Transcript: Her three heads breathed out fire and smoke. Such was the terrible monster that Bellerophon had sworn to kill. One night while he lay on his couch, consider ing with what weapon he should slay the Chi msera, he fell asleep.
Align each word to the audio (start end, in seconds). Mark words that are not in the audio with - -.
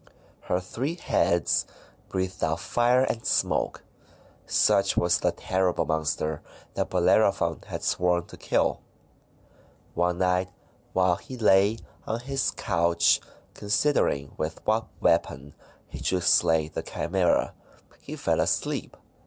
Her 0.45 0.59
three 0.59 0.95
heads 0.95 1.67
breathed 2.09 2.43
out 2.43 2.59
fire 2.59 3.03
and 3.03 3.23
smoke. 3.23 3.83
Such 4.47 4.97
was 4.97 5.19
the 5.19 5.31
terrible 5.31 5.85
monster 5.85 6.41
that 6.73 6.89
Bellerophon 6.89 7.61
had 7.67 7.83
sworn 7.83 8.25
to 8.25 8.35
kill. 8.35 8.79
One 9.93 10.17
night 10.17 10.49
while 10.93 11.17
he 11.17 11.37
lay 11.37 11.77
on 12.07 12.21
his 12.21 12.49
couch, 12.49 13.21
consider 13.53 14.07
ing 14.09 14.31
with 14.37 14.65
what 14.65 14.87
weapon 14.99 15.53
he 15.87 16.01
should 16.01 16.23
slay 16.23 16.67
the 16.67 16.81
Chi 16.81 17.05
msera, 17.05 17.51
he 17.99 18.15
fell 18.15 18.39
asleep. 18.39 18.97